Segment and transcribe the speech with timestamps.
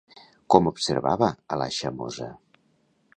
[0.53, 2.31] Com observava a la Xamosa?